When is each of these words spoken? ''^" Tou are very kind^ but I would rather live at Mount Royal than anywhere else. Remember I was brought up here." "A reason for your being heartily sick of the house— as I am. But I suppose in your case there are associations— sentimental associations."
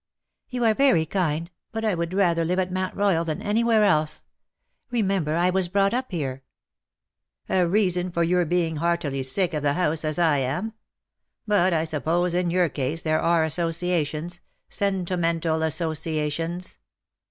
''^" 0.47 0.51
Tou 0.57 0.63
are 0.65 0.73
very 0.73 1.05
kind^ 1.05 1.49
but 1.71 1.85
I 1.85 1.93
would 1.93 2.11
rather 2.11 2.43
live 2.43 2.57
at 2.57 2.71
Mount 2.71 2.95
Royal 2.95 3.23
than 3.23 3.39
anywhere 3.39 3.83
else. 3.83 4.23
Remember 4.89 5.35
I 5.35 5.51
was 5.51 5.67
brought 5.67 5.93
up 5.93 6.09
here." 6.09 6.41
"A 7.47 7.67
reason 7.67 8.09
for 8.09 8.23
your 8.23 8.43
being 8.43 8.77
heartily 8.77 9.21
sick 9.21 9.53
of 9.53 9.61
the 9.61 9.73
house— 9.73 10.03
as 10.03 10.17
I 10.17 10.39
am. 10.39 10.73
But 11.45 11.71
I 11.71 11.83
suppose 11.83 12.33
in 12.33 12.49
your 12.49 12.67
case 12.67 13.03
there 13.03 13.21
are 13.21 13.43
associations— 13.43 14.39
sentimental 14.79 15.61
associations." 15.61 16.79